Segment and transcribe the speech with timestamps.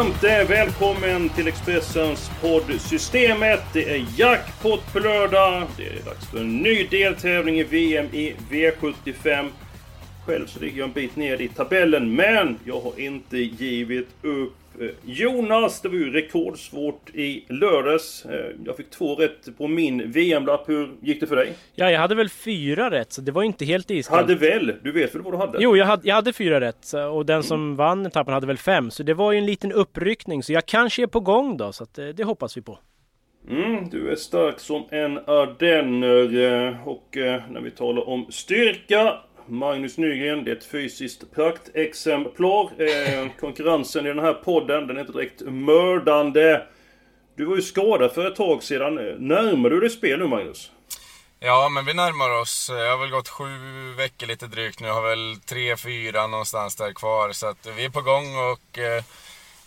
[0.00, 3.60] varmt välkommen till Expressens podd Systemet.
[3.72, 5.66] Det är jackpot på lördag.
[5.76, 9.48] Det är dags för en ny deltävling i VM i V75.
[10.26, 14.59] Själv så ligger jag en bit ner i tabellen, men jag har inte givit upp.
[14.80, 18.24] Eh, Jonas, det var ju rekordsvårt i lördags.
[18.26, 20.68] Eh, Jag fick två rätt på min VM-lapp.
[20.68, 21.52] Hur gick det för dig?
[21.74, 24.20] Ja, jag hade väl fyra rätt, så det var inte helt iskallt.
[24.20, 24.74] Hade väl?
[24.82, 25.58] Du vet väl vad du hade?
[25.62, 28.90] Jo, jag hade, jag hade fyra rätt och den som vann etappen hade väl fem.
[28.90, 31.84] Så det var ju en liten uppryckning, så jag kanske är på gång då, så
[31.84, 32.78] att, eh, det hoppas vi på.
[33.50, 36.78] Mm, du är stark som en ardenner.
[36.84, 37.08] Och
[37.50, 39.18] när vi talar om styrka.
[39.50, 42.70] Magnus Nygren, det är ett fysiskt praktexemplar.
[42.78, 46.62] Eh, konkurrensen i den här podden, den är inte direkt mördande.
[47.36, 48.94] Du var ju skadad för ett tag sedan.
[49.18, 50.70] Närmar du dig spel nu Magnus?
[51.40, 52.70] Ja, men vi närmar oss.
[52.72, 53.44] Jag har väl gått sju
[53.96, 54.86] veckor lite drygt nu.
[54.86, 57.32] Jag har väl tre, fyra någonstans där kvar.
[57.32, 59.02] Så att vi är på gång och eh,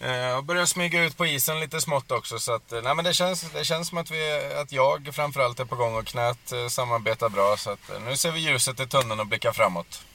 [0.05, 2.39] eh, och börjar smyga ut på isen lite smått också.
[2.39, 5.59] Så att, eh, nej, men det, känns, det känns som att, vi, att jag framförallt
[5.59, 7.57] är på gång och knät eh, samarbetar bra.
[7.57, 10.05] Så att, eh, nu ser vi ljuset i tunneln och blickar framåt.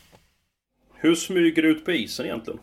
[0.95, 2.61] Hur smyger du ut på isen egentligen?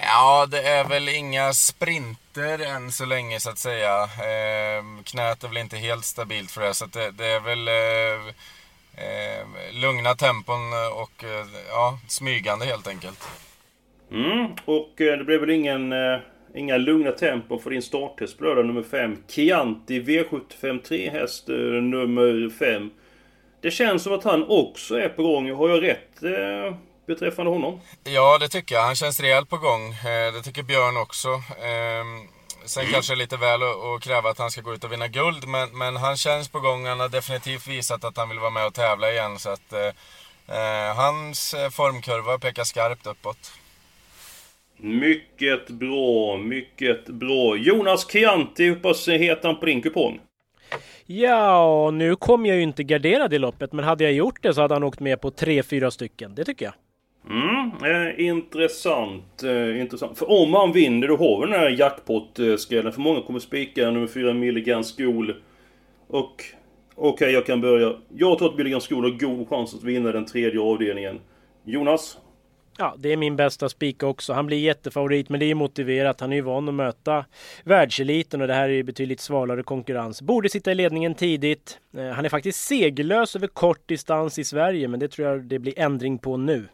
[0.00, 4.02] Ja, det är väl inga sprinter än så länge så att säga.
[4.02, 7.68] Eh, knät är väl inte helt stabilt för det, så att det, det är väl
[7.68, 8.34] eh,
[9.04, 13.28] eh, lugna tempon och eh, ja, smygande helt enkelt.
[14.14, 16.18] Mm, och eh, det blev väl ingen, eh,
[16.54, 19.16] inga lugna tempon för din starthäst på nummer 5.
[19.28, 22.90] Chianti V75 3 häst eh, nummer 5.
[23.60, 25.50] Det känns som att han också är på gång.
[25.50, 27.80] Har jag rätt eh, beträffande honom?
[28.04, 28.82] Ja, det tycker jag.
[28.82, 29.90] Han känns rejält på gång.
[29.90, 31.28] Eh, det tycker Björn också.
[31.28, 32.04] Eh,
[32.64, 35.08] sen kanske det är lite väl att, kräva att han ska gå ut och vinna
[35.08, 36.86] guld, men, men han känns på gång.
[36.86, 39.38] Han har definitivt visat att han vill vara med och tävla igen.
[39.38, 39.74] Så att,
[40.96, 43.52] hans formkurva pekar skarpt uppåt.
[44.76, 47.56] Mycket bra, mycket bra.
[47.56, 50.20] Jonas Chianti, hur pass heter han på din kupong?
[51.06, 54.60] Ja, nu kom jag ju inte garderad i loppet, men hade jag gjort det så
[54.60, 56.34] hade han åkt med på tre, fyra stycken.
[56.34, 56.74] Det tycker jag.
[57.30, 60.18] Mm, eh, intressant, eh, intressant.
[60.18, 62.92] För om han vinner då har vi den här jackpot-skrällen.
[62.92, 65.34] För många kommer spika nummer 4 Milligan skol.
[66.06, 66.44] Och
[66.94, 67.92] okej, jag kan börja.
[68.08, 71.20] Jag tror att Milligan skol har god chans att vinna den tredje avdelningen.
[71.64, 72.18] Jonas?
[72.78, 74.32] Ja, det är min bästa spika också.
[74.32, 76.20] Han blir jättefavorit, men det är ju motiverat.
[76.20, 77.24] Han är ju van att möta
[77.64, 80.22] världseliten och det här är ju betydligt svalare konkurrens.
[80.22, 81.78] Borde sitta i ledningen tidigt.
[81.96, 85.58] Eh, Han är faktiskt segerlös över kort distans i Sverige, men det tror jag det
[85.58, 86.68] blir ändring på nu.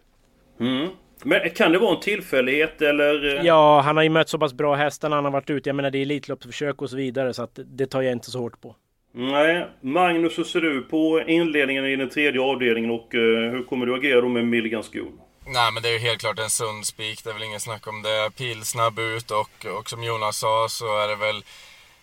[0.61, 0.89] Mm.
[1.25, 3.37] Men kan det vara en tillfällighet eller?
[3.39, 5.69] eh, Ja, han har ju mött så pass bra hästar när han har varit ute.
[5.69, 8.39] Jag menar, det är Elitloppsförsök och så vidare, så att det tar jag inte så
[8.39, 8.77] hårt på.
[9.13, 9.67] Nej.
[9.81, 13.21] Magnus, hur ser du på inledningen i den tredje avdelningen och eh,
[13.53, 15.13] hur kommer du agera då med Milligan skol?
[15.53, 17.87] Nej men det är ju helt klart en sund spik, det är väl ingen snack
[17.87, 18.31] om det.
[18.37, 21.45] Pilsnabb ut och, och som Jonas sa så är det väl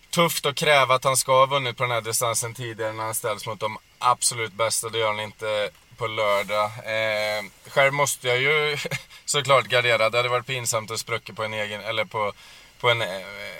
[0.10, 3.16] tufft att kräva att han ska ha vunnit på den här distansen tidigare när han
[3.16, 4.90] ställs mot de absolut bästa.
[4.90, 6.66] Det gör han inte på lördag.
[6.66, 8.78] Eh, själv måste jag ju
[9.26, 10.10] såklart gardera.
[10.10, 12.34] Det hade varit pinsamt att sprucka på en egen, eller på,
[12.80, 13.08] på en eh,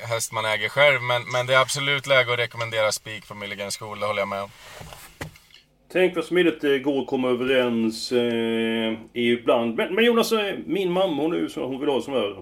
[0.08, 1.02] häst man äger själv.
[1.02, 4.28] Men, men det är absolut läge att rekommendera spik på Milligan School, det håller jag
[4.28, 4.52] med om.
[5.92, 9.76] Tänk vad smidigt det går att komma överens eh, ibland.
[9.76, 12.36] Men, men Jonas, eh, min mamma hon, är hon vill ha sådana här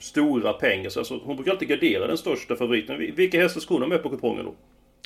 [0.00, 0.90] stora pengar.
[0.90, 3.12] Så alltså, hon brukar alltid gardera den största favoriten.
[3.16, 4.54] Vilka hästar ska hon ha med på kupongen då?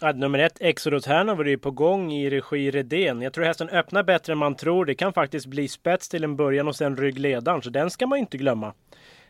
[0.01, 3.22] Ja, nummer ett, Exodus Hanover är ju på gång i regi Redén.
[3.22, 4.84] Jag tror hästen öppnar bättre än man tror.
[4.84, 8.19] Det kan faktiskt bli spets till en början och sen ryggledaren, så den ska man
[8.19, 8.72] inte glömma.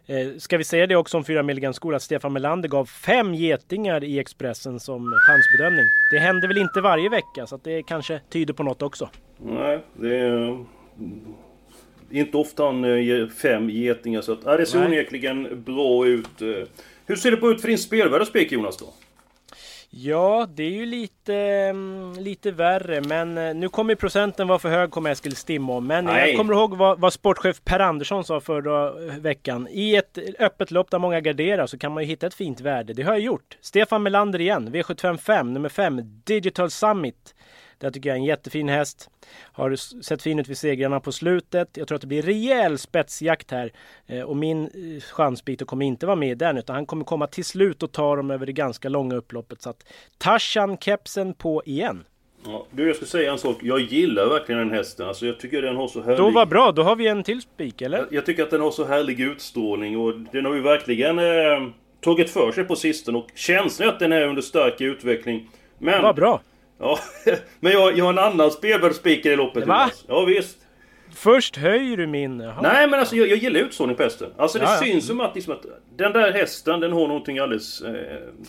[0.09, 3.35] Eh, ska vi säga det också om 4 milligram skola att Stefan Melander gav fem
[3.35, 5.85] getingar i Expressen som chansbedömning.
[6.11, 9.09] Det händer väl inte varje vecka, så det kanske tyder på något också.
[9.39, 10.37] Nej, det är...
[10.49, 10.67] mm,
[12.11, 14.39] Inte ofta han eh, ger fem getingar så att...
[14.45, 16.43] Ja, det ser onekligen bra ut.
[16.43, 16.69] eh.
[17.07, 18.87] Hur ser det på ut för din spelvärda spik Jonas då?
[19.91, 23.01] Ja, det är ju lite, mm, lite värre.
[23.01, 25.87] Men eh, nu kommer procenten vara för hög, kommer Eskil Stim om.
[25.87, 26.29] Men Nej.
[26.29, 29.69] jag kommer ihåg vad, vad sportchef Per Andersson sa förra eh, veckan.
[29.71, 32.93] I ett öppet lopp där många garderar så kan man ju hitta ett fint värde.
[32.93, 33.57] Det har jag gjort.
[33.61, 37.35] Stefan Melander igen, V755, nummer 5, Digital Summit.
[37.79, 39.11] Det tycker jag är en jättefin häst.
[39.53, 41.69] Har sett fin ut vid segrarna på slutet.
[41.77, 43.73] Jag tror att det blir rejäl spetsjakt här.
[44.07, 47.27] Eh, och min eh, chansbit kommer inte vara med i den utan han kommer komma
[47.27, 49.63] till slut och ta dem över det ganska långa upploppet.
[49.63, 49.85] Så att
[50.19, 52.05] Tarzan kepsen på igen.
[52.47, 53.57] Ja, du, jag ska säga en sak.
[53.63, 55.09] Jag gillar verkligen den hästen.
[55.09, 56.19] Alltså, jag tycker den har så härlig...
[56.19, 57.99] Då var bra, då har vi en till spik eller?
[57.99, 61.69] Jag, jag tycker att den har så härlig utstrålning och den har ju verkligen eh,
[62.01, 65.51] tagit för sig på sistone och känslan att den är under stark utveckling.
[65.79, 66.03] Men...
[66.03, 66.41] Vad bra!
[66.79, 66.99] Ja,
[67.61, 69.75] men jag, jag har en annan spelvärd speaker i loppet Va?
[69.83, 70.05] Jonas.
[70.09, 70.59] Ja visst.
[71.15, 72.41] Först höjer du min...
[72.41, 72.63] Jaha.
[72.63, 74.31] Nej men alltså jag, jag gillar utstrålning på hästen.
[74.37, 74.79] Alltså det Ja, ja.
[74.81, 77.83] syns som att, liksom att den där hästen den har någonting alldeles...
[77.83, 77.95] Eh,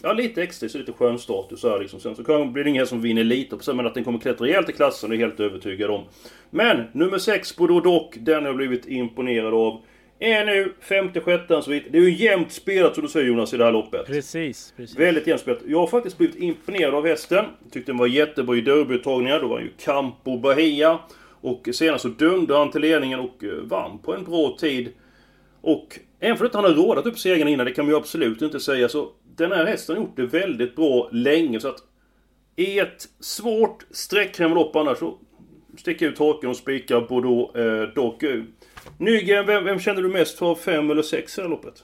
[0.03, 1.99] ja lite extra, så lite skön status här liksom.
[1.99, 4.19] Sen så kan, blir det ingen häst som vinner lite på men att den kommer
[4.19, 6.03] klättra rejält i klassen är jag helt övertygad om.
[6.49, 9.81] Men nummer 6 Bordeaux Dock, den har jag blivit imponerad av.
[10.19, 11.83] Är nu 56 så vitt.
[11.91, 14.05] Det är ju jämnt spelat som du säger Jonas i det här loppet.
[14.05, 14.99] Precis, precis.
[14.99, 15.61] Väldigt jämnt spelat.
[15.67, 17.45] Jag har faktiskt blivit imponerad av hästen.
[17.71, 19.39] Tyckte den var jättebra i derbyuttagningar.
[19.39, 20.99] Då var han ju Campo Bahia.
[21.41, 24.93] Och senast så dömde han till ledningen och eh, vann på en bra tid.
[25.61, 28.41] Och även för att han har rådat upp segern innan, det kan man ju absolut
[28.41, 28.89] inte säga.
[28.89, 31.59] Så den här hästen har gjort det väldigt bra länge.
[31.59, 31.83] Så att
[32.55, 35.17] i ett svårt sträckkrämlopp annars så
[35.77, 38.23] sticker jag ut haken och spikar Bordeaux eh, dock.
[38.23, 38.43] eh,
[38.97, 40.55] Nygren, vem, vem känner du mest för?
[40.55, 41.83] Fem eller sex i det här loppet?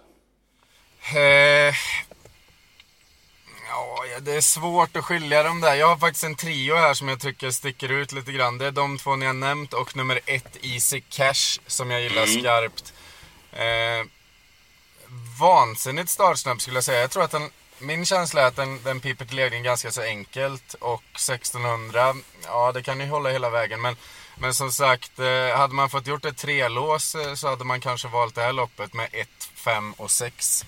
[1.15, 1.75] Eh,
[3.69, 5.75] ja, det är svårt att skilja dem där.
[5.75, 8.57] Jag har faktiskt en trio här som jag tycker sticker ut lite grann.
[8.57, 12.25] Det är de två ni har nämnt och nummer ett Easy Cash som jag gillar
[12.25, 12.93] skarpt.
[13.51, 14.05] Eh,
[15.39, 17.01] vansinnigt startsnabb skulle jag säga.
[17.01, 17.49] Jag tror att den,
[17.79, 20.73] min känsla är att den, den piper till ledning ganska så enkelt.
[20.73, 22.13] Och 1600,
[22.45, 23.81] ja det kan ju hålla hela vägen.
[23.81, 23.95] Men,
[24.39, 28.07] men som sagt, eh, hade man fått gjort ett trelås eh, så hade man kanske
[28.07, 30.65] valt det här loppet med 1, 5 och 6.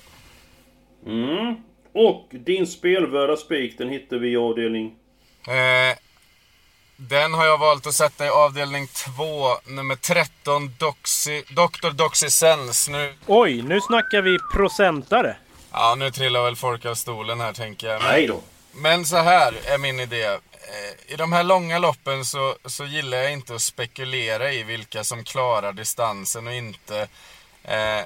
[1.06, 1.56] Mm.
[1.94, 4.96] Och din spelvärda spik, den hittar vi i avdelning...
[5.48, 5.98] Eh,
[6.98, 9.24] den har jag valt att sätta i avdelning 2,
[9.66, 11.92] nummer 13, Doxy, Dr.
[11.92, 12.92] Doxy Sense.
[12.92, 15.38] Nu, Oj, nu snackar vi procentare.
[15.75, 18.01] Ja, nu trillar väl folk av stolen här tänker jag.
[18.01, 18.42] Men, Nej då.
[18.74, 20.24] men så här är min idé.
[20.25, 25.04] Eh, I de här långa loppen så, så gillar jag inte att spekulera i vilka
[25.04, 27.07] som klarar distansen och inte.
[27.63, 28.01] Eh,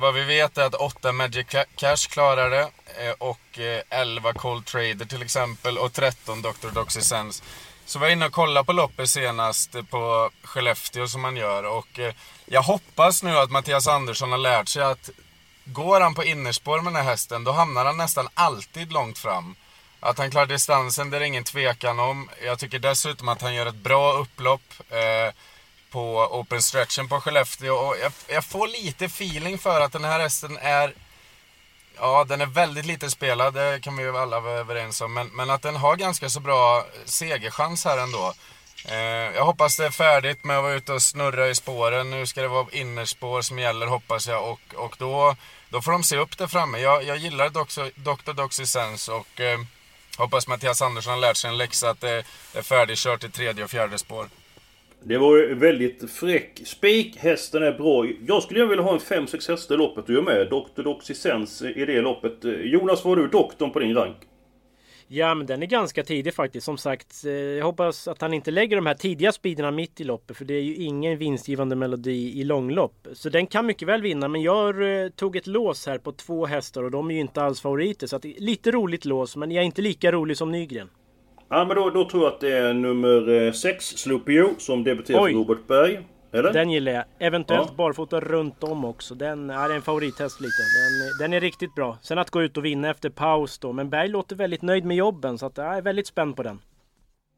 [0.00, 2.68] vad vi vet är att 8 Magic Ca- Cash klarar det
[3.04, 6.68] eh, och eh, 11 Cold Trader till exempel och 13 Dr.
[6.72, 7.42] Doxy Sense.
[7.86, 11.62] Så var jag inne och kollade på loppet senast eh, på Skellefteå som man gör
[11.64, 12.14] och eh,
[12.46, 15.10] jag hoppas nu att Mattias Andersson har lärt sig att
[15.64, 19.54] går han på innerspår med den här hästen då hamnar han nästan alltid långt fram.
[20.00, 22.30] Att han klarar distansen det är det ingen tvekan om.
[22.44, 25.34] Jag tycker dessutom att han gör ett bra upplopp eh,
[25.90, 30.20] på Open Stretchen på Skellefteå och jag, jag får lite feeling för att den här
[30.20, 30.94] hästen är
[31.96, 35.14] Ja, den är väldigt lite spelad, det kan vi ju alla vara överens om.
[35.14, 38.34] Men, men att den har ganska så bra segerchans här ändå.
[38.88, 42.10] Eh, jag hoppas det är färdigt med att vara ute och snurra i spåren.
[42.10, 44.50] Nu ska det vara innerspår som gäller hoppas jag.
[44.50, 45.36] Och, och då,
[45.70, 46.78] då får de se upp där framme.
[46.78, 48.32] Jag, jag gillar Doxo- Dr.
[48.32, 49.58] Doxy Sense och eh,
[50.18, 53.70] hoppas Mattias Andersson har lärt sig en läxa att det, är färdigkört i tredje och
[53.70, 54.26] fjärde spår.
[55.06, 57.16] Det var ju väldigt fräck spik.
[57.18, 58.06] Hästen är bra.
[58.26, 60.82] Jag skulle gärna vilja ha en 5-6 hästar i loppet och göra med Dr.
[60.82, 62.44] DoxySense i det loppet.
[62.44, 64.16] Eh, Jonas, var du doktorn på din rank?
[65.08, 66.64] Ja men den är ganska tidig faktiskt.
[66.64, 70.04] Som sagt, eh, jag hoppas att han inte lägger de här tidiga speederna mitt i
[70.04, 70.36] loppet.
[70.36, 73.06] För det är ju ingen vinstgivande melodi i långlopp.
[73.12, 74.28] Så den kan mycket väl vinna.
[74.28, 77.42] Men jag eh, tog ett lås här på två hästar och de är ju inte
[77.42, 78.06] alls favoriter.
[78.06, 80.90] Så att, lite roligt lås, men jag är inte lika rolig som Nygren.
[81.48, 85.32] Ja men då, då tror jag att det är nummer 6, Sloopio, som debuterar för
[85.32, 86.00] Robert Berg.
[86.34, 86.52] Eller?
[86.52, 87.04] Den gillar jag.
[87.18, 87.74] Eventuellt Ja.
[87.76, 89.14] barfota runt om också.
[89.14, 90.62] Den är en favorithäst lite.
[90.62, 91.98] Den, den är riktigt bra.
[92.02, 93.72] Sen att gå ut och vinna efter paus då.
[93.72, 95.38] Men Berg låter väldigt nöjd med jobben.
[95.38, 96.58] Så att jag är väldigt spänd på den.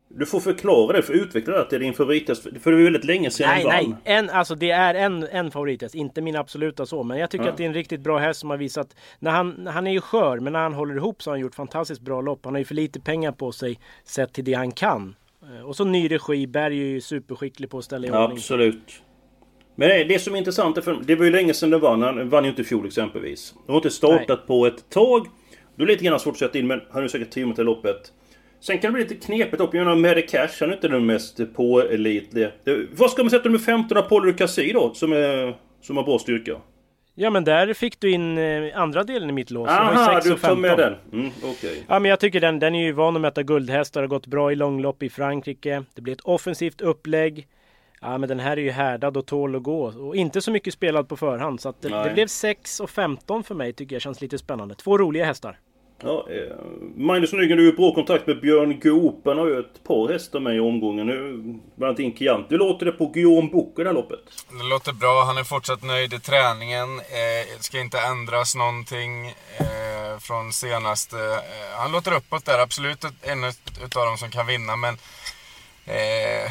[0.09, 2.43] Du får förklara det, för utveckla det till din favorithäst.
[2.43, 3.85] För det var väldigt länge sedan Nej, nej.
[3.87, 3.97] vann.
[4.05, 5.95] En, alltså det är en, en favorithäst.
[5.95, 7.03] Inte min absoluta så.
[7.03, 7.51] Men jag tycker Ja.
[7.51, 8.97] att det är en riktigt bra häst som har visat...
[9.19, 11.55] När han, han är ju skör, men när han håller ihop så har han gjort
[11.55, 12.45] fantastiskt bra lopp.
[12.45, 15.15] Han har ju för lite pengar på sig sett till det han kan.
[15.55, 16.47] Eh, Och så ny regi.
[16.47, 18.23] Berg är ju superskicklig på att ställa i ordning.
[18.39, 19.03] Absolut.
[19.75, 22.03] Men det, som är intressant är för det var ju länge sedan det vann.
[22.03, 23.55] Han vann ju inte i fjol exempelvis.
[23.67, 25.27] De har inte startat på ett tag.
[25.77, 27.59] Då är det lite grann svårt att sätta in men han har ju säkert teamet
[27.59, 28.13] i loppet.
[28.61, 29.75] Sen kan det bli lite knepigt upp.
[29.75, 32.51] Jag menar Cash, han är inte den mest pålitliga.
[32.97, 34.95] Vad ska man sätta nummer 15 Apollo Cassie då?
[34.95, 36.57] Som, är, som har bra styrka?
[37.19, 39.69] Ja men där fick du in eh, andra delen i mitt lås.
[39.69, 40.61] Aha, 6 du tar 15.
[40.61, 40.95] med den.
[41.13, 41.85] Mm, Okej.
[41.89, 44.53] Ja men jag tycker den, den är ju van att möta guldhästar och gått bra
[44.53, 45.83] i långlopp i Frankrike.
[45.95, 47.47] Det blir ett offensivt upplägg.
[48.01, 50.75] Ja men den här är ju härdad och tål att gå och inte så mycket
[50.75, 51.61] spelad på förhand.
[51.61, 54.75] Så att det, det blev 6 och 15 för mig tycker jag känns lite spännande.
[54.75, 55.59] Två roliga hästar.
[56.03, 56.57] Ja, eh,
[56.97, 59.21] Magnus Nygren, du har ju bra kontakt med Björn Goop.
[59.25, 61.33] Han har ju ett par hästar med i omgången nu.
[61.75, 62.47] Bland annat Inkiant.
[62.53, 64.21] Hur låter det på Guillaume Book i det här loppet?
[64.59, 66.99] Det låter bra, han är fortsatt nöjd i träningen.
[66.99, 69.27] Eh, ska inte ändras någonting
[69.59, 71.17] eh, från senaste.
[71.17, 73.53] Eh, han låter uppåt där, absolut en av
[74.07, 74.95] dem som kan vinna men...
[75.87, 76.51] Eh,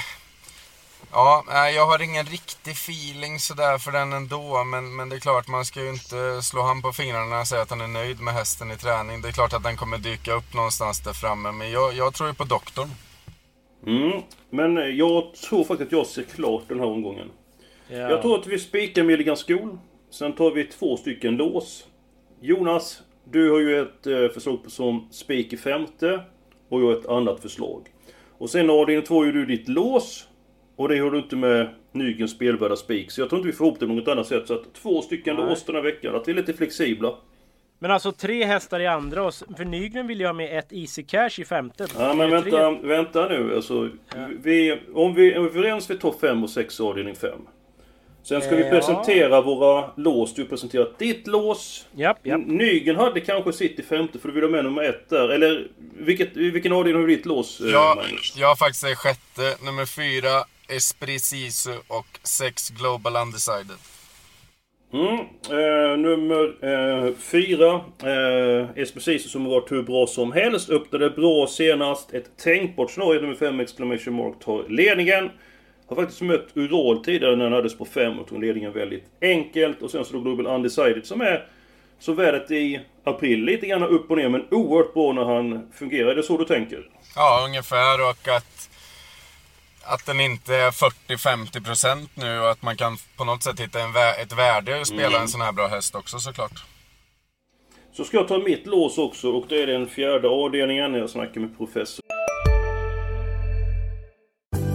[1.15, 4.63] ja, jag har ingen riktig feeling sådär för den ändå.
[4.63, 7.63] Men, men det är klart, man ska ju inte slå han på fingrarna han säger
[7.63, 9.21] att han är nöjd med hästen i träning.
[9.21, 11.51] Det är klart att den kommer dyka upp någonstans där framme.
[11.51, 12.89] Men jag, jag tror ju på doktorn.
[13.87, 14.21] Mm.
[14.49, 17.31] Men jag tror faktiskt att jag ser klart den här omgången.
[17.87, 17.97] Ja.
[17.97, 19.77] Jag tror att vi spikar Milligan skol.
[20.09, 21.87] Sen tar vi två stycken lås.
[22.41, 26.21] Jonas, du har ju ett eh, förslag som spik i femte.
[26.69, 27.81] Och jag har ett annat förslag.
[28.37, 30.27] Och sen avdelning två är du ditt lås.
[30.75, 33.11] Och det har du inte med Nygrens spelvärda spik.
[33.11, 34.47] Så jag tror inte vi får ihop det på något annat sätt.
[34.47, 35.45] Så att två stycken Nej.
[35.45, 36.15] lås den här veckan.
[36.15, 37.13] Att vi är lite flexibla.
[37.79, 41.03] Men alltså tre hästar i andra och för Nygren vill jag ha med ett Easy
[41.03, 41.87] Cash i femte.
[41.99, 42.51] Ja men är tre.
[42.51, 43.55] vänta, vänta nu.
[43.55, 43.89] Alltså,
[44.43, 47.31] vi, om vi är överens vid topp 5 och 6 avdelning 5.
[48.23, 48.69] Sen ska vi Ja.
[48.69, 50.33] presentera våra lås.
[50.33, 51.87] Du har presenterat ditt lås.
[51.95, 52.41] Japp, japp.
[52.45, 55.29] Nygren hade kanske sitt i femte för du vill ha med nummer ett där.
[55.29, 55.67] Eller
[55.97, 58.33] vilket, vilken avdelning har du ditt lås, eh, Jag, Magnus?
[58.37, 60.29] jag har faktiskt sjätte, nummer fyra,
[60.69, 63.77] Esprit Sisu och sex Global Undecided.
[64.93, 65.19] Mm,
[65.49, 67.73] eh, nummer eh, fyra.
[68.03, 70.69] Eh, är precis som har varit hur bra som helst.
[70.69, 72.13] Öppnade bra senast.
[72.13, 73.21] Ett tänkbart scenario.
[73.21, 75.29] Nummer 5 exclamation mark tar ledningen.
[75.87, 79.81] Har faktiskt mött Ural tidigare när han hade på 5 och tog ledningen väldigt enkelt.
[79.81, 81.47] Och sen så då Global Undecided som är
[81.99, 83.43] så värdet i april.
[83.43, 86.11] Lite grann upp och ner men oerhört bra när han fungerar.
[86.11, 86.89] Är det så du tänker?
[87.15, 88.09] Ja, ungefär.
[88.09, 88.69] Och att,
[89.87, 93.89] att den inte är 40-50% nu och att man kan på något sätt hitta en
[93.93, 96.63] vä- ett värde att spela en sån här bra häst också såklart.
[97.97, 100.93] Så ska jag ta mitt lås också och det är den fjärde avdelningen.
[100.93, 102.05] Jag snackar med professor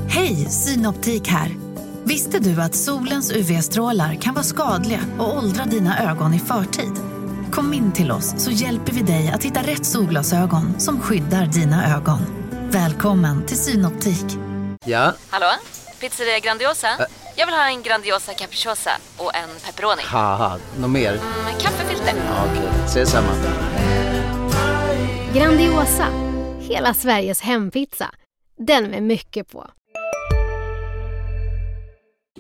[0.09, 1.50] Hej, Synoptik här.
[2.05, 6.93] Visste du att solens UV-strålar kan vara skadliga och åldra dina ögon i förtid?
[7.52, 11.97] Kom in till oss så hjälper vi dig att hitta rätt solglasögon som skyddar dina
[11.97, 12.19] ögon.
[12.71, 14.50] Välkommen till Synoptik.
[14.87, 15.47] Ja, Hallå?
[16.01, 16.89] Pizzeria Grandiosa?
[17.37, 20.03] Jag vill ha en Grandiosa capriciosa och en pepperoni.
[20.05, 21.13] haha, något mer?
[21.45, 22.13] Med kaffefilter.
[22.17, 23.29] Ja, Okej, ses samma.
[25.35, 26.07] Grandiosa,
[26.61, 28.11] hela Sveriges hempizza.
[28.57, 29.67] Den med mycket på.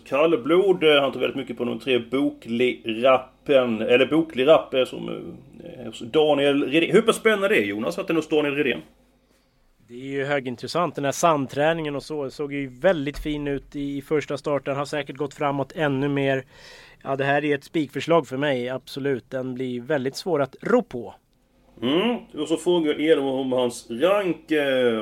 [0.08, 3.80] Kallblod, eh, han tar väldigt mycket på nummer tre, Bokli-rappen.
[3.82, 6.90] Eller Bokli-rapp är som eh, Daniel Redén.
[6.92, 8.80] Hur pass spännande är det Jonas att det är hos Daniel Redén?
[9.90, 10.94] Det är ju högintressant.
[10.94, 14.76] Den här sandträningen och så såg ju väldigt fin ut i första starten.
[14.76, 16.44] Har säkert gått framåt ännu mer.
[17.02, 19.30] Ja, det här är ett spikförslag för mig, absolut.
[19.30, 21.14] Den blir väldigt svår att ro på.
[21.82, 22.16] Mm.
[22.38, 24.44] Och så frågar Edom om hans rank.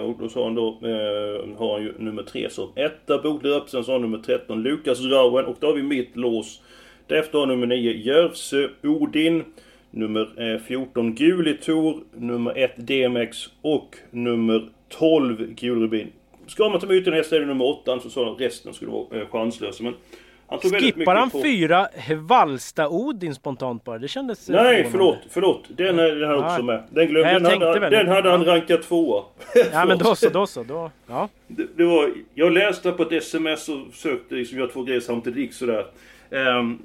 [0.04, 3.68] Och då sa han då, eh, har han ju nummer 3 som etta, Bokli-rapp.
[3.68, 5.44] Sen så har han nummer 13, Lukas Rauen.
[5.44, 6.62] Och då har vi mitt lås.
[7.06, 9.44] Därefter har nummer 9, Järvsö Odin.
[9.90, 12.00] Nummer eh, 14, Gulitor.
[12.16, 13.46] Nummer 1, DMX.
[13.62, 16.12] Och nummer 12, Gulrubin.
[16.46, 18.00] Ska man ta med ytterligare en häst är det nummer 8.
[18.00, 19.84] Så sa att resten skulle vara eh, chanslösa.
[19.84, 19.94] Men
[20.46, 21.42] han tog Skippar han på...
[21.42, 23.98] fyra Valsta-Odin spontant bara?
[23.98, 24.50] Det kändes...
[24.50, 25.64] eh, Nej, förlåt, förlåt.
[25.68, 26.82] Den är den här också med.
[26.90, 27.90] Den glömde jag den, hade, väl.
[27.90, 29.22] den hade han rankat tvåa.
[29.72, 30.62] Ja men då så, då så.
[30.62, 31.28] Då, ja.
[31.46, 35.34] Det, det var, jag läste på ett sms och försökte liksom göra två grejer samtidigt.
[35.36, 35.86] Det gick sådär.
[36.30, 36.78] Ehm,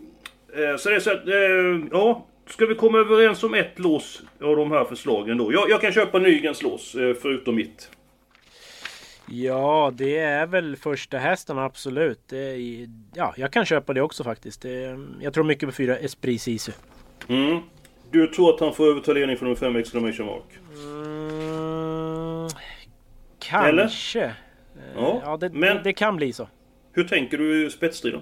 [0.57, 2.25] eh, så det är så att, eh, ja.
[2.49, 5.53] Ska vi komma överens om ett lås av de här förslagen då?
[5.53, 7.89] Jag, jag kan köpa Nygrens lås, eh, förutom mitt.
[9.29, 12.33] ja, det är väl första hästen absolut.
[12.33, 14.61] Är, ja, jag kan köpa det också faktiskt.
[14.61, 16.71] Det, jag tror mycket på fyra Esprit Sisu.
[17.27, 17.59] Mm.
[18.11, 20.43] Du tror att han får överta ledning från nummer 5 exclamation mark?
[20.75, 22.47] Mm,
[23.65, 23.81] Eller?
[23.83, 24.23] kanske.
[24.23, 24.31] Eh,
[24.95, 26.47] Ja, Ja, det, men- det, det kan bli så.
[26.91, 28.21] Hur tänker du i spetsstriden?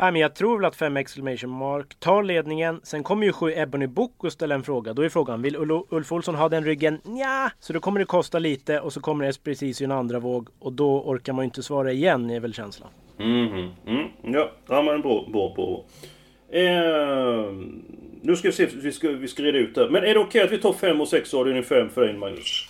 [0.00, 2.80] Nej, men jag tror väl att 5 exclamation mark tar ledningen.
[2.82, 4.92] Sen kommer ju 7 Ebony Book och ställa en fråga.
[4.92, 5.56] Då är frågan, vill
[5.90, 7.00] Ulf Olsson ha den ryggen?
[7.04, 10.18] Ja, Så då kommer det kosta lite och så kommer det precis i en andra
[10.18, 10.48] våg.
[10.58, 12.88] Och då orkar man ju inte svara igen, är väl känslan.
[13.16, 13.70] Mhm.
[13.86, 14.08] Mm.
[14.22, 15.84] Ja, ja men bra, bra, bra.
[16.60, 17.52] Eh,
[18.22, 19.90] nu ska vi se, vi ska, vi ska reda ut det.
[19.90, 22.66] Men är det okej att vi tar 5 och 6 avdelning 5 för dig Magnus?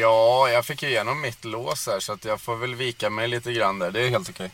[0.00, 3.28] Ja, jag fick ju igenom mitt lås här så att jag får väl vika mig
[3.28, 3.90] lite grann där.
[3.90, 4.50] Det är helt okej.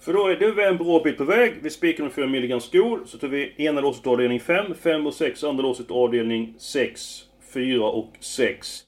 [0.00, 1.54] För då är du en bra bit på väg.
[1.62, 3.00] Vi spikar med 4 milligram skor.
[3.06, 5.44] Så tar vi ena låset avdelning 5, 5 och 6.
[5.44, 7.22] Andra låset avdelning 6,
[7.54, 8.82] 4 och 6.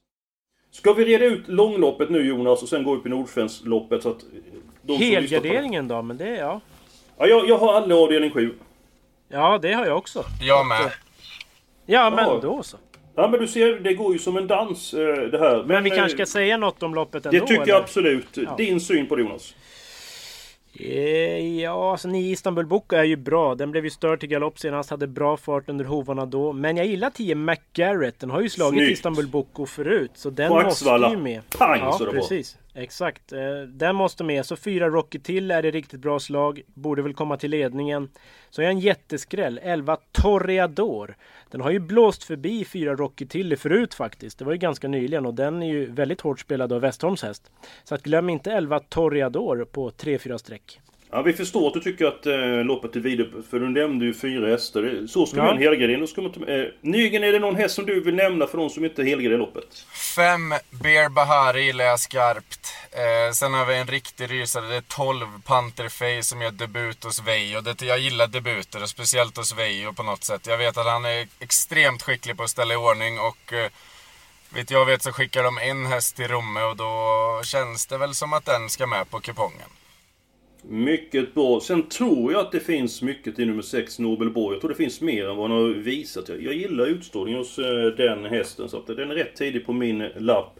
[0.70, 4.24] Ska vi reda ut långloppet nu Jonas och sen gå upp i Nordsvenskloppet så att...
[4.86, 6.60] på- Helgarderingen då, men det, ja.
[7.18, 8.54] Ja, jag, jag har alla avdelning 7.
[9.28, 10.24] Ja, det har jag också.
[10.40, 10.90] Jag med.
[11.86, 12.38] Ja, men Ja.
[12.42, 12.76] då så.
[13.14, 15.64] Ja men du ser, det går ju som en dans eh, det här.
[15.66, 17.38] Men vi eh, kanske ska säga något om loppet ändå?
[17.38, 17.72] Det tycker eller?
[17.72, 18.26] jag absolut.
[18.36, 18.54] Ja.
[18.56, 19.54] Din syn på det Jonas?
[20.74, 23.54] Eh, Ja, alltså nio Istanbul Boko är ju bra.
[23.54, 26.52] Den blev ju störd till galopp senast, hade bra fart under hovarna då.
[26.52, 28.20] Men jag gillar 10 McGarrett.
[28.20, 28.92] Den har ju slagit Snyggt.
[28.92, 30.10] Istanbul Boko förut.
[30.14, 31.40] Så den På måste ju med.
[31.58, 32.26] Pang, ja, så det var.
[32.74, 33.32] Exakt.
[33.32, 34.46] Eh, den måste med.
[34.46, 36.62] Så fyra Rocky till är det riktigt bra slag.
[36.66, 38.08] Borde väl komma till ledningen.
[38.50, 39.60] Så jag är en jätteskräll.
[39.62, 41.16] 11 Torreador.
[41.50, 44.38] Den har ju blåst förbi fyra Rocky till förut faktiskt.
[44.38, 47.50] Det var ju ganska nyligen och den är ju väldigt hårt spelad av Westholms häst.
[47.84, 50.80] Så att glöm inte 11 Torreador på 3-4 streck.
[51.14, 54.14] Ja, vi förstår att du tycker att eh, loppet är vidöppet, för du nämnde ju
[54.14, 54.82] fyra häster.
[54.82, 55.42] Det- Så ska Ja.
[55.42, 56.00] vi ha en helgardering.
[56.00, 56.60] Då ska man ta med.
[56.60, 59.38] Eh, Nygren, är det någon häst som du vill nämna för de som inte helgarderar
[59.38, 59.86] loppet?
[60.16, 62.74] Fem Bear Bahari gillar jag skarpt.
[62.92, 64.66] Eh, sen har vi en riktig rysare.
[64.68, 67.60] Det är 12 Panther Face som gör debut hos Veijo.
[67.60, 70.46] Det, jag gillar debuter, och speciellt hos Veijo på något sätt.
[70.46, 73.70] Jag vet att han är extremt skicklig på att ställa i ordning och eh,
[74.50, 78.14] vet jag vet så skickar de en häst till Romme och då känns det väl
[78.14, 79.68] som att den ska med på kupongen.
[80.68, 81.60] Mycket bra.
[81.60, 84.54] Sen tror jag att det finns mycket i nummer 6, Nobelborg.
[84.54, 86.28] Jag tror det finns mer än vad han har visat.
[86.28, 89.72] Jag, jag gillar utstrålningen hos eh, den hästen, så att den är rätt tidig på
[89.72, 90.58] min lapp.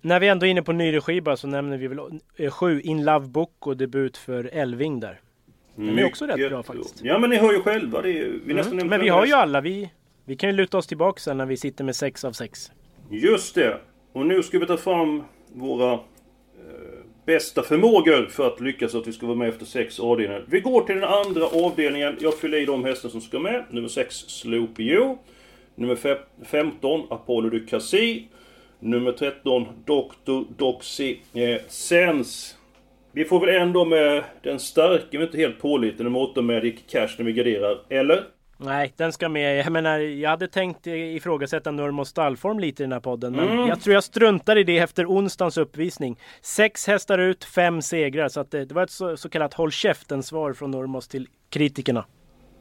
[0.00, 1.98] När vi ändå är inne på ny regi bara så nämner vi väl
[2.36, 5.20] eh, sju In Love Book och debut för Elving där.
[5.76, 7.00] Den är också rätt Mycket bra faktiskt.
[7.02, 8.02] Ja, men ni hör ju själva.
[8.02, 8.76] Det är, vi nästan Mm.
[8.76, 9.60] nämnt Men vi har ju alla.
[9.60, 9.90] Vi,
[10.24, 12.70] vi kan ju luta oss tillbaka sen när vi sitter med sex av sex.
[13.10, 13.80] Just det.
[14.12, 15.22] Och nu ska vi ta fram
[15.52, 16.00] våra eh,
[17.26, 20.44] bästa förmågor för att lyckas att vi ska vara med efter sex avdelningar.
[20.48, 22.16] Vi går till den andra avdelningen.
[22.20, 23.64] Jag fyller i de hästar som ska med.
[23.70, 25.16] Nummer 6 Sloopy You.
[25.74, 28.24] Nummer fe- 15 Apollo DuCasi.
[28.80, 30.42] Nummer 13 Dr.
[30.58, 32.54] Doxy eh, Sense.
[33.12, 37.08] Vi får väl ändå med den starka men inte helt pålitlig nummer 8 Magic Cash
[37.18, 37.78] när vi garderar.
[37.88, 38.22] Eller?
[38.58, 39.58] Nej, den ska med.
[39.58, 43.32] Jag menar, jag hade tänkt ifrågasätta Nurmos stallform lite i den här podden.
[43.32, 43.66] Men Mm.
[43.68, 46.18] jag tror jag struntar i det efter onsdagens uppvisning.
[46.42, 48.28] Sex hästar ut, fem segrar.
[48.28, 52.04] Så att det, det var ett så, så kallat håll käften-svar från Nurmos till kritikerna.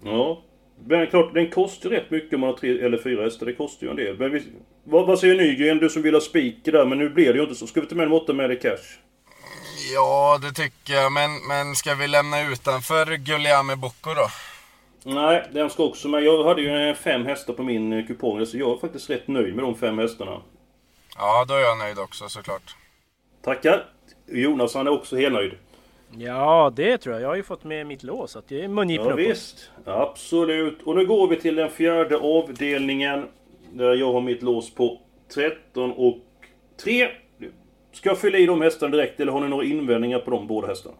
[0.03, 0.43] Ja.
[0.87, 3.45] Men klart, den kostar ju rätt mycket om man har tre eller fyra hästar.
[3.45, 4.17] Det kostar ju en del.
[4.19, 4.43] Men vi,
[4.83, 5.77] vad, vad säger Nygren?
[5.77, 7.67] Du som vill ha spiker där, men nu blir det ju inte så.
[7.67, 8.85] Ska vi ta med en åtta med i cash?
[9.95, 11.11] Ja, det tycker jag.
[11.11, 14.27] Men, men ska vi lämna utanför Guglielmo Bocco då?
[15.07, 16.23] Nej, den ska också med.
[16.23, 19.27] Jag hade ju eh, fem hästar på min eh, kupong, så jag är faktiskt rätt
[19.27, 20.41] nöjd med de fem hästarna.
[21.17, 22.75] Ja, då är jag nöjd också såklart.
[23.41, 23.85] Tackar!
[24.27, 25.51] Jonas han är också helt nöjd.
[26.17, 27.21] Ja, det tror jag.
[27.23, 28.31] Jag har ju fått med mitt lås.
[28.31, 29.25] Så att det är mungipen Ja, uppåt.
[29.25, 30.81] visst, absolut.
[30.83, 33.27] Och nu går vi till den fjärde avdelningen.
[33.73, 35.01] Där jag har mitt lås på
[35.33, 36.17] 13 och
[36.83, 37.07] 3.
[37.91, 40.67] Ska jag fylla i de hästarna direkt eller har ni några invändningar på de båda
[40.67, 40.95] hästarna?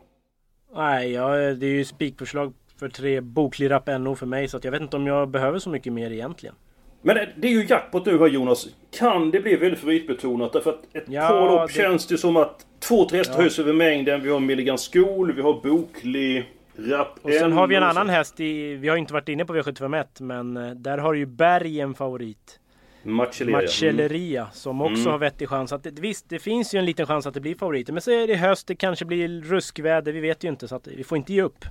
[0.76, 4.48] Nej, ja, det är ju spikförslag för tre boklirapp NO för mig.
[4.48, 6.56] Så att jag vet inte om jag behöver så mycket mer egentligen.
[7.02, 8.68] Men det- är ju jackpot nu här Jonas.
[8.98, 10.54] Kan det bli väldigt favoritbetonat?
[10.54, 13.42] Därför att ett Ja, par det- känns det som att två, tre hästar Ja.
[13.42, 14.22] höjs över mängden.
[14.24, 18.40] Vi har Milligan Skol, vi har Boklig, Rapp Och sen har vi en annan häst
[18.40, 18.76] i...
[18.76, 22.60] Vi har inte varit inne på V751 men eh, där har ju Berg en favorit.
[23.04, 23.62] Macelleria.
[23.62, 25.12] Macelleria som också Mm.
[25.12, 25.74] har vettig chans.
[25.74, 27.94] Att visst, det finns ju en liten chans att det blir favoriter.
[27.94, 30.12] Men så är det höst, det kanske blir ruskväder.
[30.12, 31.66] Vi vet ju inte så att vi får inte ge upp.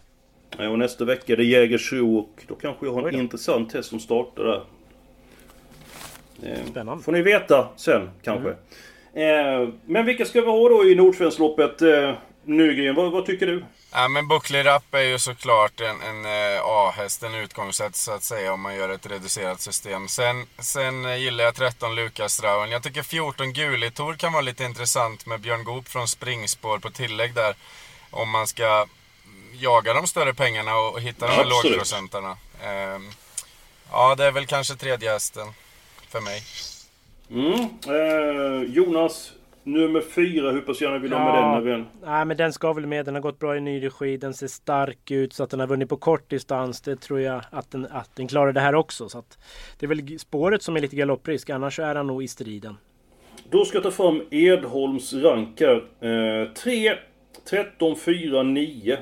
[0.58, 3.88] Ja, och nästa vecka är det Jägersro och då kanske jag har en intressant häst
[3.88, 4.64] som startar där.
[6.42, 7.04] Eh, Spännande.
[7.04, 8.48] Får ni veta sen kanske.
[9.12, 11.82] Eh, men vilka ska vi ha då i Nordsvenskloppet?
[11.82, 12.14] Eh,
[12.44, 13.64] Nygren, vad, vad tycker du?
[13.92, 18.22] Ja, men Buckley Rapp är ju såklart en, en eh, A-häst, en utgångssätt så att
[18.22, 20.08] säga om man gör ett reducerat system.
[20.08, 22.70] Sen, sen eh, gillar jag 13 Lukas Rauen.
[22.70, 27.34] Jag tycker 14 Gulitor kan vara lite intressant med Björn Goop från springspår på tillägg
[27.34, 27.54] där.
[28.10, 28.86] Om man ska
[29.60, 31.64] jaga de större pengarna och hitta de här Absolut.
[31.72, 32.36] lågprocentarna.
[32.62, 33.02] Ehm,
[33.90, 35.46] ja, det är väl kanske tredje hästen
[36.08, 36.40] för mig.
[37.30, 37.68] Mm.
[37.88, 40.50] Eh, Jonas, nummer fyra.
[40.52, 41.40] Hur pass gärna vill du ha med Ja.
[41.40, 41.50] den?
[41.50, 41.86] När vi en...
[42.04, 43.04] Nej men den ska väl med.
[43.04, 44.16] Den har gått bra i ny regi.
[44.16, 46.80] Den ser stark ut så att den har vunnit på kort distans.
[46.80, 49.08] Det tror jag att den, att den klarar det här också.
[49.08, 49.38] Så att
[49.78, 51.50] det är väl spåret som är lite galopprisk.
[51.50, 52.76] Annars är han nog i striden.
[53.50, 55.84] Då ska jag ta fram Edholms rankar.
[56.00, 56.94] Eh, 3,
[57.50, 58.98] 13, 4, 9.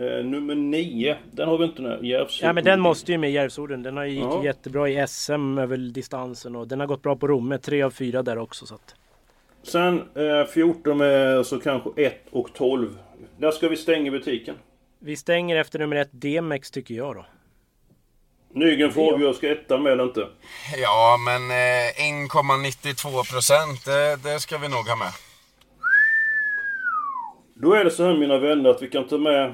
[0.00, 1.16] Eh, nummer 9.
[1.32, 2.46] Den har vi inte den här Järvsö.
[2.46, 3.82] Ja men den måste ju med Järvsorden.
[3.82, 4.44] Den har ju gick Ja.
[4.44, 7.58] jättebra i SM över distansen och den har gått bra på Romme.
[7.58, 8.66] Tre av fyra där också.
[8.66, 8.94] Så att.
[9.62, 12.98] Sen eh, 14 med så kanske 1 och 12.
[13.38, 14.54] Där ska vi stänga butiken.
[14.98, 17.26] Vi stänger efter nummer ett DMX tycker jag då.
[18.54, 20.26] Nygren får avgöra, ska ettan med eller inte?
[20.82, 25.12] Ja, men eh, 1,92 procent, det, det ska vi nog ha med.
[27.54, 29.52] Då är det så här mina vänner att vi kan ta med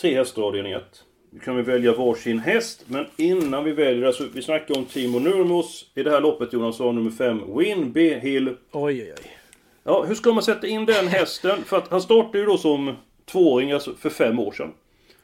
[0.00, 0.82] tre hästar avdelning 1.
[1.30, 5.18] Nu kan vi välja varsin häst, men innan vi väljer, alltså vi snackar om Timo
[5.18, 8.48] Nurmos i det här loppet Jonas sa nummer 5, Win B Hill.
[8.48, 9.36] Oj, oj, oj.
[9.84, 11.64] Ja, hur ska man sätta in den hästen?
[11.64, 14.72] För att han startade ju då som tvååring, alltså för fem år sedan.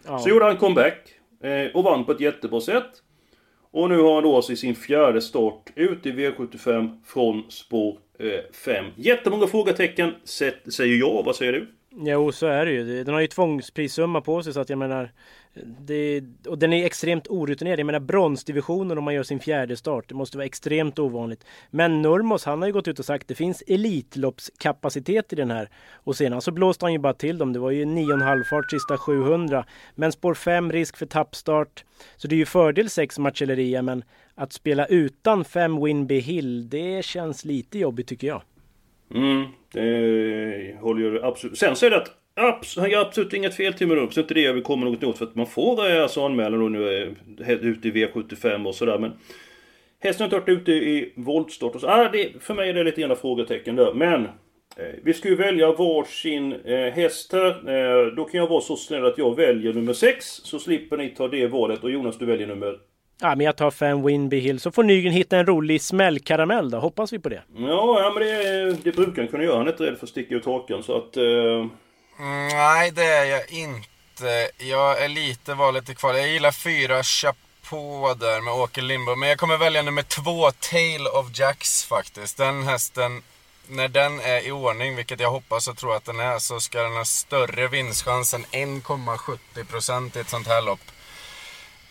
[0.07, 0.19] Ja.
[0.19, 1.09] Så gjorde han comeback
[1.43, 3.03] eh, och vann på ett jättebra sätt.
[3.71, 7.99] Och nu har han då alltså i sin fjärde start ut i V75 från spår
[8.53, 8.87] 5.
[8.97, 11.23] Jättemånga frågetecken, säger jag.
[11.25, 11.67] Vad säger du?
[11.91, 13.05] Jo, så är det ju.
[13.05, 15.11] Den har ju tvångsprissumma på sig så att jag menar...
[15.79, 17.79] Det, och den är extremt orutinerad.
[17.79, 20.09] Jag menar bronsdivisionen om man gör sin fjärde start.
[20.09, 21.45] Det måste vara extremt ovanligt.
[21.71, 25.51] Men Nurmos han har ju gått ut och sagt att det finns Elitloppskapacitet i den
[25.51, 25.71] här.
[25.93, 27.53] Och senast så blåste han ju bara till dem.
[27.53, 29.65] Det var ju 9,5 fart sista 700.
[29.95, 31.85] Men spår 5 risk för tappstart.
[32.17, 37.05] Så det är ju fördel 6 Marcelleria men att spela utan 5 Winby Hill det
[37.05, 38.43] känns lite jobbigt tycker jag.
[39.15, 41.59] Mm, det håller jag absolut...
[41.59, 44.35] Sen så är det att abs han gör absolut inget fel till mig så inte
[44.35, 47.65] det jag vill komma något åt för att man får alltså anmälan och nu är
[47.65, 49.13] ute i V75 och sådär men
[50.01, 51.89] Hästen har inte varit ute i voltstart och så.
[51.89, 53.95] Ah, det, för mig är det lite grann frågetecken där.
[53.95, 54.25] Men
[54.77, 57.69] eh, vi ska ju välja varsin eh, häst här.
[57.69, 60.27] Eh, då kan jag vara så snäll att jag väljer nummer 6.
[60.27, 61.85] Så slipper ni ta det valet.
[61.85, 62.79] Och Jonas du väljer nummer...
[63.21, 66.79] Ja, men jag tar 5 Winby Hill så får Nygren hitta en rolig smällkaramell då.
[66.79, 67.43] Hoppas vi på det.
[67.57, 69.57] Ja, ja men det, det brukar han kunna göra.
[69.57, 71.17] Han är inte rädd för att sticka ut hakan så att...
[71.17, 71.71] Mm,
[72.53, 74.51] nej, det är jag inte.
[74.59, 76.15] Jag är lite valet i kvar.
[76.15, 79.19] Jag gillar fyra Chapeau där med Åke Lindborg.
[79.19, 82.37] Men jag kommer välja nummer två, Tail of Jacks faktiskt.
[82.37, 83.23] Den hästen,
[83.69, 86.83] när den är i ordning, vilket jag hoppas och tror att den är, så ska
[86.83, 90.81] den ha större vinstchans än 1,70% i ett sånt här lopp.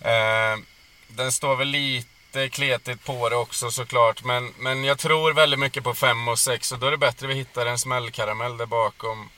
[0.02, 0.60] Eh,
[1.08, 4.24] den står väl lite kletigt på det också såklart.
[4.24, 7.28] Men, men jag tror väldigt mycket på 5 och 6 och då är det bättre
[7.28, 9.30] att vi hittar en smällkaramell där bakom.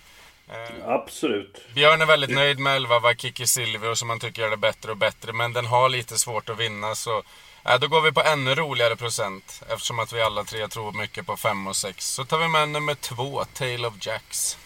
[0.49, 1.61] Eh, Absolut.
[1.73, 4.97] Björn är väldigt nöjd med 11 Vakiki Silvio som han tycker gör det bättre och
[4.97, 5.33] bättre.
[5.33, 7.23] Men den har lite svårt att vinna så
[7.65, 9.63] eh, då går vi på ännu roligare procent.
[9.69, 12.13] Eftersom att vi alla tre tror mycket på 5 och 6.
[12.13, 14.57] Så tar vi med nummer 2, Tale of Jacks.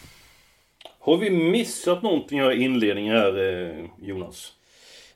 [1.00, 4.52] Har vi missat någonting i inledningen här eh, Jonas?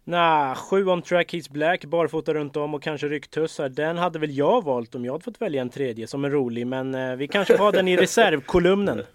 [0.08, 3.68] Nah, 7 on track He's Black, barfota runt om och kanske rycktussar.
[3.68, 6.66] Den hade väl jag valt om jag hade fått välja en tredje som är rolig.
[6.66, 9.02] Men eh, vi kanske får ha den i reservkolumnen.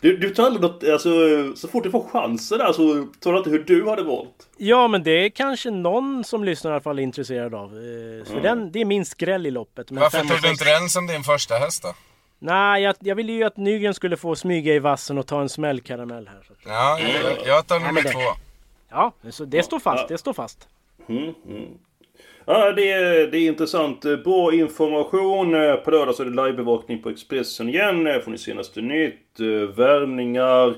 [0.00, 1.10] Du, du tar aldrig något, alltså
[1.56, 4.48] så fort du får chansen där så tar du inte hur du hade valt.
[4.56, 7.64] Ja, men det är kanske någon som lyssnar i alla fall är intresserad av.
[7.64, 8.42] Eh, För Mm.
[8.42, 9.90] den, det är min skräll i loppet.
[9.90, 11.94] Men Varför tog du inte den som din första häst då?
[12.38, 15.48] Nej, jag, jag ville ju att Nygren skulle få smyga i vassen och ta en
[15.48, 16.42] smällkaramell här.
[16.66, 18.18] Ja, jag, jag tar nummer 2.
[18.90, 20.08] Ja, så det står fast.
[20.08, 20.68] Det står fast.
[21.08, 21.68] Mm, mm.
[22.44, 24.00] Ja, det är, det är intressant.
[24.24, 25.54] Bra information.
[25.54, 28.06] Eh, På lördag så är det livebevakning på Expressen igen.
[28.06, 29.40] Eh, Får ni senaste nytt.
[29.40, 29.46] eh,
[29.76, 30.74] Värvningar.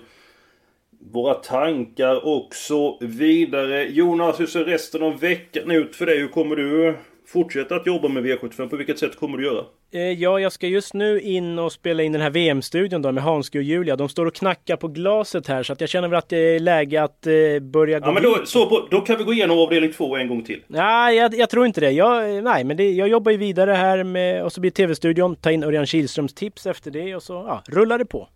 [1.13, 3.85] Våra tankar och så vidare.
[3.85, 6.19] Jonas, hur ser resten av veckan ut för dig?
[6.19, 6.97] Hur kommer du
[7.33, 8.69] fortsätta att jobba med V75?
[8.69, 9.65] På vilket sätt kommer du göra?
[9.93, 13.23] Eh, Ja, jag ska just nu in och spela in den här VM-studion då med
[13.25, 13.97] Hanske och Julia.
[13.97, 16.61] De står och knackar på glaset här så att jag känner väl att det är
[16.61, 19.93] läge att eh, börja gå Ja, men då, så, då kan vi gå igenom avdelning
[19.93, 20.63] två en gång till.
[20.67, 21.91] Nej, jag, jag tror inte det.
[21.91, 25.37] Jag, eh, nej, men det, jag jobbar ju vidare här med, och så blir TV-studion,
[25.37, 28.29] ta in Örjan Kihlströms tips efter det och så ja, rullar det på.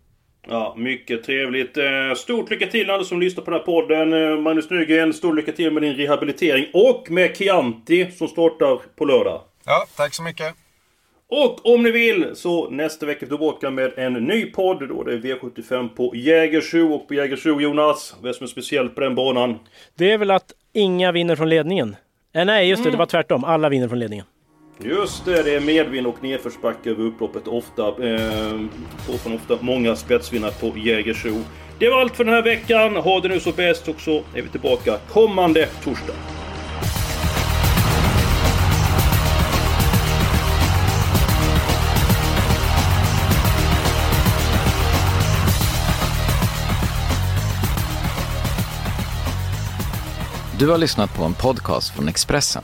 [0.49, 1.77] Ja, mycket trevligt.
[1.77, 4.13] Eh, Stort lycka till alla som lyssnar på den här podden.
[4.13, 6.65] Eh, Magnus Nygren, stort lycka till med din rehabilitering.
[6.73, 9.41] Och med Chianti som startar på lördag.
[9.65, 10.55] Ja, tack så mycket.
[11.29, 14.89] Och om ni vill så nästa vecka är tillbaka med en ny podd.
[14.89, 16.93] Då det är V75 på Jägersro.
[16.93, 19.59] Och på Jägersro Jonas, vad är det som är speciellt på den banan?
[19.97, 21.95] Det är väl att inga vinner från ledningen.
[22.35, 23.43] Eh, nej, just det, det var tvärtom.
[23.43, 24.25] Alla vinner från ledningen.
[24.79, 27.47] Just det, det är medvind och nedförsbacke över upploppet.
[27.47, 28.59] Ofta, eh,
[29.23, 31.43] från ofta många spetsvinnare på Jägersro.
[31.79, 32.95] Det var allt för den här veckan.
[32.95, 36.13] Ha det nu så bäst och så är vi tillbaka kommande torsdag.
[50.59, 52.63] Du har lyssnat på en podcast från Expressen.